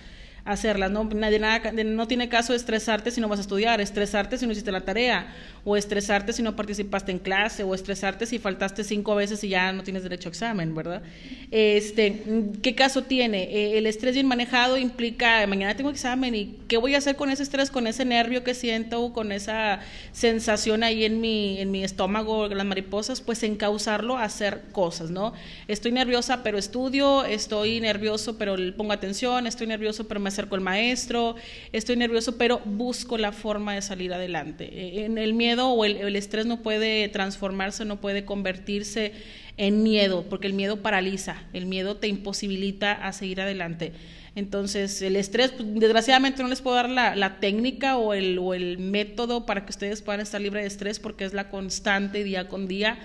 [0.44, 0.90] hacerlas.
[0.90, 4.52] No, nadie, nada, no tiene caso estresarte si no vas a estudiar, estresarte si no
[4.52, 5.33] hiciste la tarea,
[5.64, 9.72] o estresarte si no participaste en clase, o estresarte si faltaste cinco veces y ya
[9.72, 11.02] no tienes derecho a examen, ¿verdad?
[11.50, 12.22] Este,
[12.61, 13.44] ¿Qué caso tiene?
[13.44, 17.31] Eh, el estrés bien manejado implica, mañana tengo examen, ¿y qué voy a hacer con
[17.31, 21.85] ese estrés, con ese nervio que siento, con esa sensación ahí en mi, en mi
[21.85, 23.20] estómago, las mariposas?
[23.20, 25.33] Pues encauzarlo a hacer cosas, ¿no?
[25.68, 30.61] Estoy nerviosa, pero estudio, estoy nervioso, pero pongo atención, estoy nervioso, pero me acerco al
[30.61, 31.37] maestro,
[31.73, 34.64] estoy nervioso, pero busco la forma de salir adelante.
[34.73, 39.12] Eh, en el miedo o el, estrés no puede transformarse, no puede convertirse
[39.57, 43.92] en miedo, porque el miedo paraliza, el miedo te imposibilita a seguir adelante.
[44.35, 49.64] Entonces, el estrés, pues, desgraciadamente no les puedo dar la, técnica o el, método para
[49.64, 52.99] que ustedes puedan estar libres de estrés, porque es la constante día con día.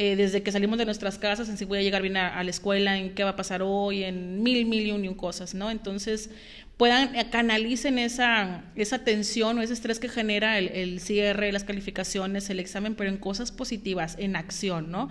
[0.00, 2.50] Eh, desde que salimos de nuestras casas, en si voy a llegar bien a, la
[2.50, 5.72] escuela, en qué va a pasar hoy, en mil, mil y un cosas, ¿no?
[5.72, 6.30] Entonces,
[6.78, 11.64] puedan, eh, canalicen esa, esa tensión o ese estrés que genera el, el, cierre, las
[11.64, 15.10] calificaciones, el examen, pero en cosas positivas, en acción, ¿no?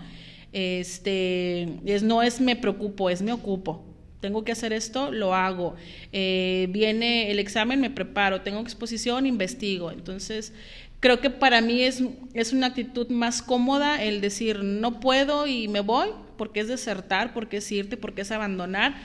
[0.54, 3.84] Este, es, no es me preocupo, es me ocupo.
[4.22, 5.76] Tengo que hacer esto, lo hago.
[6.12, 8.42] Eh, viene el examen, me preparo.
[8.42, 9.92] Tengo exposición, investigo.
[9.92, 10.54] Entonces,
[11.02, 12.02] creo que para mí es,
[12.34, 17.34] es una actitud más cómoda el decir no puedo y me voy, porque es desertar,
[17.34, 18.96] porque es irte, porque es abandonar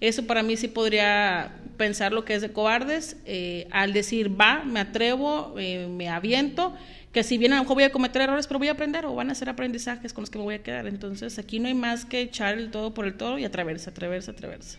[0.00, 4.64] eso para mí sí podría pensar lo que es de cobardes, eh, al decir va,
[4.64, 6.74] me atrevo, eh, me aviento,
[7.10, 9.14] que si bien a lo mejor voy a cometer errores, pero voy a aprender o
[9.14, 10.86] van a ser aprendizajes con los que me voy a quedar.
[10.86, 14.30] Entonces aquí no hay más que echar el todo por el todo y atreverse, atreverse,
[14.30, 14.78] atreverse.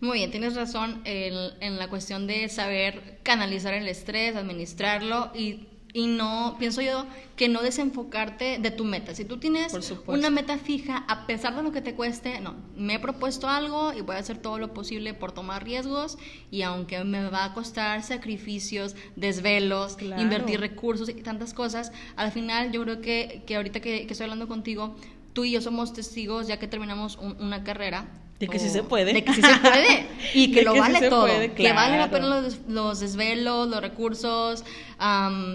[0.00, 6.08] Muy bien, tienes razón en la cuestión de saber canalizar el estrés, administrarlo y y
[6.08, 9.14] no, pienso yo, que no desenfocarte de tu meta.
[9.14, 9.72] Si tú tienes
[10.08, 13.92] una meta fija, a pesar de lo que te cueste, no, me he propuesto algo
[13.92, 16.18] y voy a hacer todo lo posible por tomar riesgos
[16.50, 22.72] y aunque me va a costar sacrificios, desvelos, invertir recursos y tantas cosas, al final
[22.72, 24.96] yo creo que, que ahorita que, estoy hablando contigo,
[25.32, 28.08] tú y yo somos testigos ya que terminamos una carrera
[28.40, 29.12] de que sí se puede.
[29.12, 30.06] De que sí se puede.
[30.34, 31.26] Y que lo vale todo.
[31.54, 34.64] Que vale la pena los, desvelos, los recursos,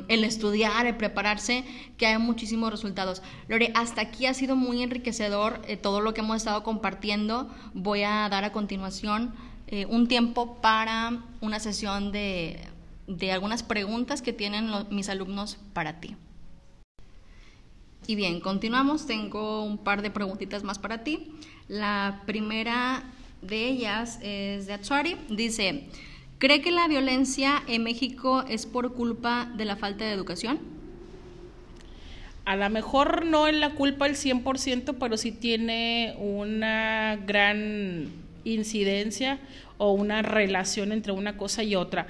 [0.07, 1.65] el estudiar, el prepararse,
[1.97, 3.21] que hay muchísimos resultados.
[3.47, 7.49] Lore, hasta aquí ha sido muy enriquecedor eh, todo lo que hemos estado compartiendo.
[7.73, 9.33] Voy a dar a continuación
[9.67, 12.59] eh, un tiempo para una sesión de,
[13.07, 16.15] de algunas preguntas que tienen mis alumnos para ti.
[18.07, 19.05] Y bien, continuamos.
[19.05, 21.31] Tengo un par de preguntitas más para ti.
[21.69, 23.03] La primera
[23.43, 25.15] de ellas es de Atsuari.
[25.29, 25.83] Dice,
[26.39, 30.57] ¿cree que la violencia en México es por culpa de la falta de educación?
[32.45, 38.07] A lo mejor no es la culpa el 100%, pero sí tiene una gran
[38.45, 39.39] incidencia
[39.77, 42.07] o una relación entre una cosa y otra.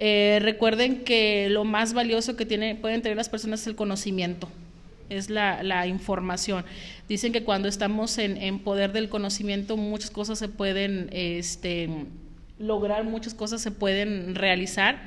[0.00, 4.48] Eh, recuerden que lo más valioso que tiene, pueden tener las personas es el conocimiento
[5.08, 6.64] es la, la, información.
[7.08, 11.88] Dicen que cuando estamos en, en, poder del conocimiento muchas cosas se pueden este,
[12.58, 15.02] lograr, muchas cosas se pueden realizar.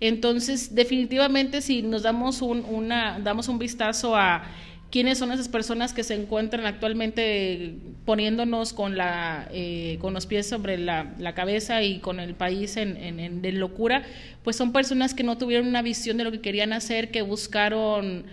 [0.00, 4.44] Entonces, definitivamente si nos damos un, una, damos un vistazo a
[4.90, 10.48] quiénes son esas personas que se encuentran actualmente poniéndonos con, la, eh, con los pies
[10.48, 14.02] sobre la, la, cabeza y con el país en, en, en locura,
[14.42, 18.24] pues son personas que no tuvieron una visión de lo que querían hacer, que buscaron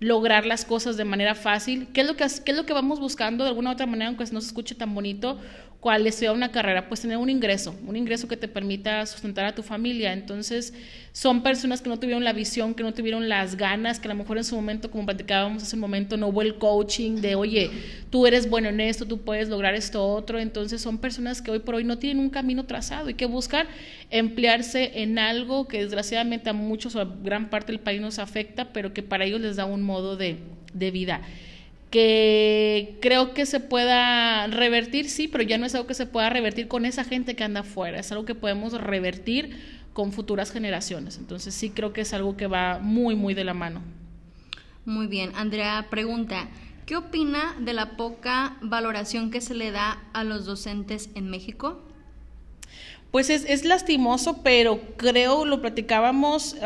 [0.00, 1.88] lograr las cosas de manera fácil.
[1.92, 4.24] ¿Qué es lo que, es lo que vamos buscando de alguna u otra manera, aunque
[4.32, 5.38] no se escuche tan bonito?
[5.84, 9.54] Cuál sea una carrera, pues tener un ingreso, un ingreso que te permita sustentar a
[9.54, 10.14] tu familia.
[10.14, 10.72] Entonces,
[11.12, 14.14] son personas que no tuvieron la visión, que no tuvieron las ganas, que a lo
[14.14, 17.70] mejor en su momento, como platicábamos hace un momento, no hubo el coaching de, oye,
[18.08, 20.38] tú eres bueno en esto, tú puedes lograr esto otro.
[20.38, 23.66] Entonces, son personas que hoy por hoy no tienen un camino trazado y que buscan
[24.08, 28.72] emplearse en algo que desgraciadamente a muchos o a gran parte del país nos afecta,
[28.72, 30.38] pero que para ellos les da un modo de,
[30.72, 31.20] de vida
[31.94, 36.28] que creo que se pueda revertir, sí, pero ya no es algo que se pueda
[36.28, 39.56] revertir con esa gente que anda afuera, es algo que podemos revertir
[39.92, 41.18] con futuras generaciones.
[41.18, 43.80] Entonces sí creo que es algo que va muy, muy de la mano.
[44.84, 46.48] Muy bien, Andrea pregunta,
[46.84, 51.80] ¿qué opina de la poca valoración que se le da a los docentes en México?
[53.12, 56.56] Pues es, lastimoso, pero creo, lo platicábamos,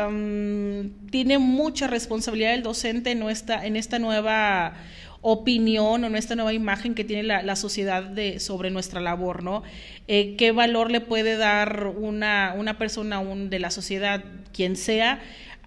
[1.11, 4.73] tiene mucha responsabilidad el docente en, nuestra, en esta nueva
[5.21, 9.63] opinión o nuestra nueva imagen que tiene la, sociedad de, sobre nuestra labor, ¿no?
[10.07, 15.19] Eh, ¿Qué valor le puede dar una, una persona de la sociedad, quien sea,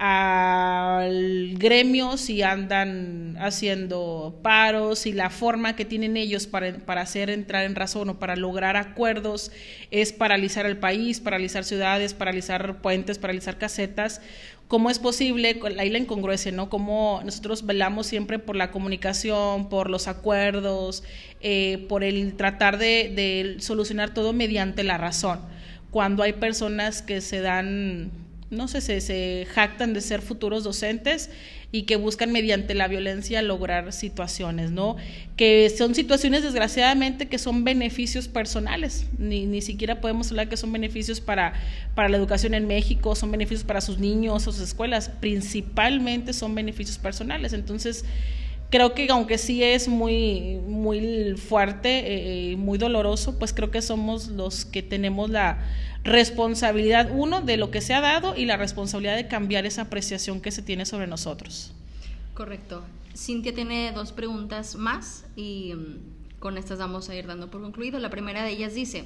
[0.05, 7.31] al gremio si andan haciendo paros y la forma que tienen ellos para, para, hacer
[7.31, 9.53] entrar en razón o para lograr acuerdos
[9.93, 14.21] es paralizar el país, paralizar ciudades, paralizar puentes, paralizar casetas
[14.67, 16.69] cómo es posible, ahí la incongruencia, ¿no?
[16.69, 21.05] Cómo nosotros velamos siempre por la comunicación, por los acuerdos,
[21.43, 25.41] eh, por el tratar de, de solucionar todo mediante la razón.
[25.93, 28.22] Cuando hay personas que se dan
[28.53, 31.31] no sé, se, se jactan de ser futuros docentes
[31.73, 34.97] y que buscan mediante la violencia lograr situaciones, ¿no?
[35.37, 40.71] Que son situaciones desgraciadamente que son beneficios personales, ni, ni siquiera podemos hablar que son
[40.71, 41.55] beneficios para,
[41.95, 46.99] para la educación en México, son beneficios para sus niños sus escuelas, principalmente son beneficios
[46.99, 47.53] personales.
[47.53, 48.05] Entonces,
[48.73, 53.83] creo que aunque sí es muy, muy fuerte, y eh, muy doloroso, pues creo que
[53.83, 55.59] somos los que tenemos la
[56.05, 60.41] responsabilidad, uno, de lo que se ha dado y la responsabilidad de cambiar esa apreciación
[60.41, 61.75] que se tiene sobre nosotros.
[62.33, 62.83] Correcto.
[63.15, 67.99] Cintia tiene dos preguntas más y mm, con estas vamos a ir dando por concluido.
[67.99, 69.05] La primera de ellas dice,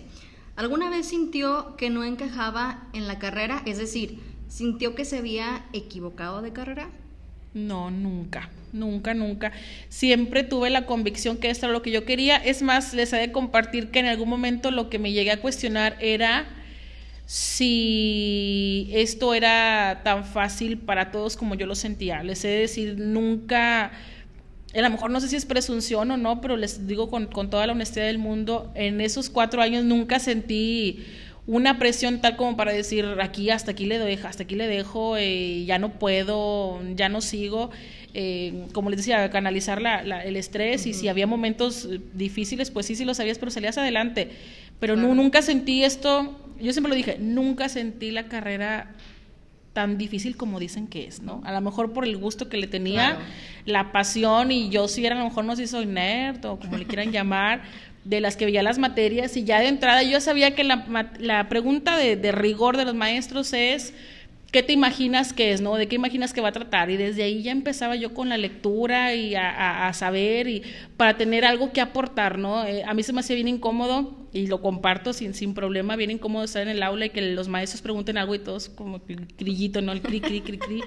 [0.54, 3.62] ¿alguna vez sintió que no encajaba en la carrera?
[3.66, 6.88] Es decir, ¿sintió que se había equivocado de carrera?
[7.52, 9.52] No, nunca, nunca, nunca.
[9.88, 12.36] Siempre tuve la convicción que esto era lo que yo quería.
[12.36, 15.40] Es más, les he de compartir que en algún momento lo que me llegué a
[15.40, 16.46] cuestionar era
[17.26, 22.22] si esto era tan fácil para todos como yo lo sentía.
[22.22, 23.90] Les he de decir, nunca,
[24.74, 27.66] a lo mejor no sé si es presunción o no, pero les digo con, toda
[27.66, 31.04] la honestidad del mundo, en esos cuatro años nunca sentí
[31.46, 35.16] una presión tal como para decir aquí hasta aquí le dejo, hasta aquí le dejo,
[35.16, 37.70] eh, ya no puedo, ya no sigo.
[38.18, 39.82] Eh, como les decía, canalizar
[40.24, 44.30] el estrés y si había momentos difíciles, pues sí, sí lo sabías, pero salías adelante.
[44.80, 48.90] Pero nunca sentí esto yo siempre lo dije, nunca sentí la carrera
[49.72, 51.42] tan difícil como dicen que es, ¿no?
[51.44, 53.18] A lo mejor por el gusto que le tenía,
[53.66, 56.58] la pasión, y yo sí era, a lo mejor no sé si soy nerd o
[56.58, 57.62] como le quieran llamar,
[58.08, 61.48] de las que veía las materias, y ya de entrada yo sabía que la, la
[61.48, 63.92] pregunta de, de rigor de los maestros es
[64.56, 65.74] ¿qué te imaginas que es, no?
[65.76, 66.90] ¿De qué imaginas que va a tratar?
[66.90, 70.62] Y desde ahí ya empezaba yo con la lectura y a, saber y
[70.96, 72.64] para tener algo que aportar, ¿no?
[72.64, 76.10] Eh, a mí se me hacía bien incómodo y lo comparto sin, sin problema, bien
[76.10, 79.02] incómodo estar en el aula y que los maestros pregunten algo y todos como
[79.38, 79.92] grillito, ¿no?
[79.92, 80.80] El cri, cri, cri, cri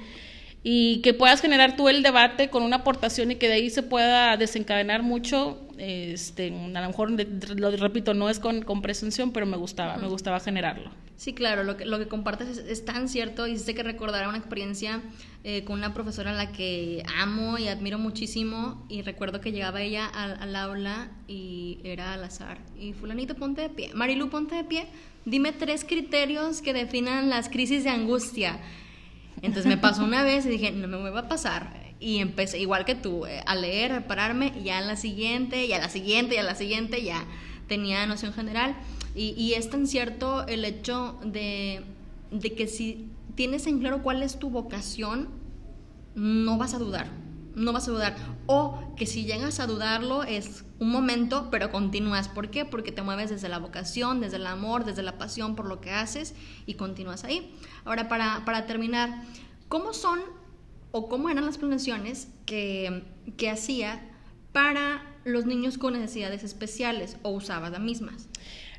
[0.64, 3.82] y que puedas generar tú el debate con una aportación y que de ahí se
[3.82, 9.46] pueda desencadenar mucho, este, a lo mejor, lo repito, no es con, con presunción, pero
[9.46, 10.92] me gustaba, me gustaba generarlo.
[11.16, 14.38] Sí, claro, lo que, lo que compartes es, tan cierto y sé que recordará una
[14.38, 15.02] experiencia
[15.44, 19.82] eh, con una profesora a la que amo y admiro muchísimo y recuerdo que llegaba
[19.82, 22.58] ella al, al aula y era al azar.
[22.80, 24.88] Y fulanito ponte de pie, Marilu ponte de pie,
[25.26, 28.60] dime tres criterios que definan las crisis de angustia
[29.42, 31.74] entonces me pasó una vez y dije, no me va a pasar.
[32.00, 35.66] Y empecé, igual que tú, eh, a leer, a pararme, y ya en la siguiente,
[35.66, 37.26] y a la siguiente, y a la siguiente, ya
[37.68, 38.76] tenía noción general.
[39.16, 41.82] Y, y es tan cierto el hecho de,
[42.32, 45.30] de que si tienes en claro cuál es tu vocación,
[46.16, 47.08] no vas a dudar
[47.60, 48.16] no vas a dudar.
[48.48, 52.28] O que si llegas a dudarlo es un momento, pero continúas.
[52.30, 52.66] ¿Por qué?
[52.66, 55.92] Porque te mueves desde la vocación, desde el amor, desde la pasión por lo que
[55.92, 56.34] haces
[56.66, 57.54] y continúas ahí.
[57.86, 59.24] Ahora, para, para terminar,
[59.68, 60.20] ¿cómo son
[60.92, 63.04] o cómo eran las planeaciones que,
[63.38, 64.10] que hacía
[64.54, 68.30] para los niños con necesidades especiales o usabas las mismas?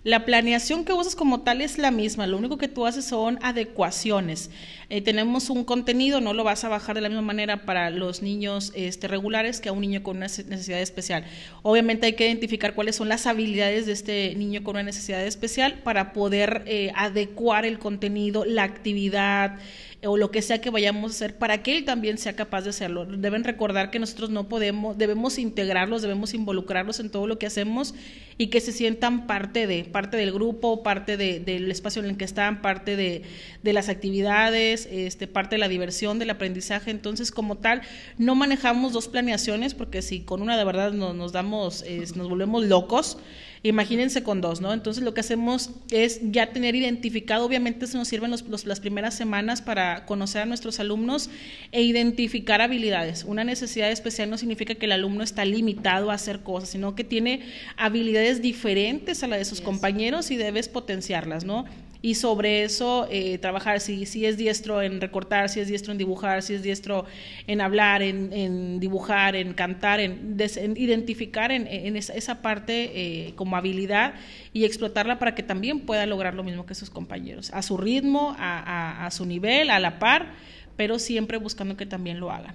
[0.03, 3.39] La planeación que usas como tal es la misma, lo único que tú haces son
[3.43, 4.51] adecuaciones.
[4.89, 8.23] Eh, tenemos un contenido, no lo vas a bajar de la misma manera para los
[8.23, 11.27] niños este, regulares que a un niño con una necesidad especial.
[11.61, 15.81] Obviamente hay que identificar cuáles son las habilidades de este niño con una necesidad especial
[15.85, 19.59] para poder eh, adecuar el contenido, la actividad,
[20.07, 22.70] o lo que sea que vayamos a hacer para que él también sea capaz de
[22.70, 23.05] hacerlo.
[23.05, 27.95] Deben recordar que nosotros no podemos, debemos integrarlos, debemos involucrarlos en todo lo que hacemos
[28.39, 32.24] y que se sientan parte de, parte del grupo, parte del espacio en el que
[32.24, 33.22] están, parte de,
[33.62, 36.91] las actividades, este, parte de la diversión, del aprendizaje.
[36.91, 37.82] Entonces, como tal,
[38.18, 41.84] no manejamos dos planeaciones porque si con una de verdad nos, nos damos,
[42.16, 43.18] nos volvemos locos.
[43.63, 44.73] Imagínense con dos, ¿no?
[44.73, 49.15] Entonces lo que hacemos es ya tener identificado, obviamente se nos sirven los, las primeras
[49.15, 51.29] semanas para conocer a nuestros alumnos
[51.71, 53.25] e identificar habilidades.
[53.25, 57.05] Una necesidad especial no significa que el alumno está limitado a hacer cosas, sino que
[57.05, 57.43] tiene
[57.77, 61.67] habilidades diferentes a las de sus compañeros y debes potenciarlas, ¿no?
[62.03, 65.98] Y sobre eso eh, trabajar si, si es diestro en recortar, si es diestro en
[65.98, 67.05] dibujar, si es diestro
[67.46, 70.36] en hablar, en, dibujar, en cantar, en,
[70.76, 74.14] identificar en, esa, parte eh, como habilidad
[74.53, 78.34] y explotarla para que también pueda lograr lo mismo que sus compañeros, a su ritmo,
[78.38, 80.32] a, a su nivel, a la par,
[80.76, 82.55] pero siempre buscando que también lo hagan.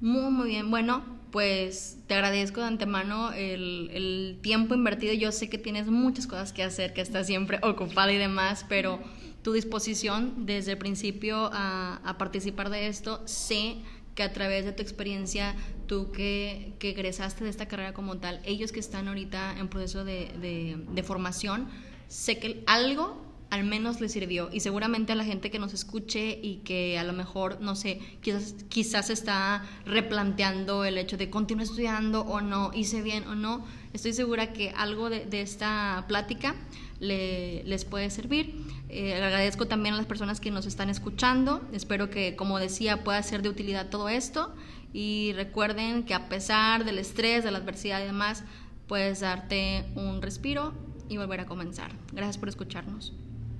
[0.00, 0.70] Muy, muy bien.
[0.70, 5.14] Bueno, pues te agradezco de antemano el, tiempo invertido.
[5.14, 9.00] Yo sé que tienes muchas cosas que hacer, que estás siempre ocupada y demás, pero
[9.42, 13.76] tu disposición desde el principio a, participar de esto, sé
[14.14, 15.54] que a través de tu experiencia,
[15.86, 20.04] tú que, que, egresaste de esta carrera como tal, ellos que están ahorita en proceso
[20.04, 21.68] de, de formación,
[22.08, 26.38] sé que algo al menos le sirvió y seguramente a la gente que nos escuche
[26.42, 31.64] y que a lo mejor, no sé, quizás, quizás está replanteando el hecho de continuar
[31.64, 36.54] estudiando o no, hice bien o no, estoy segura que algo de, esta plática
[37.00, 38.54] le, les puede servir.
[38.90, 43.22] Eh, agradezco también a las personas que nos están escuchando, espero que, como decía, pueda
[43.22, 44.54] ser de utilidad todo esto
[44.92, 48.44] y recuerden que a pesar del estrés, de la adversidad y demás,
[48.86, 50.72] puedes darte un respiro
[51.08, 51.92] y volver a comenzar.
[52.12, 53.14] Gracias por escucharnos.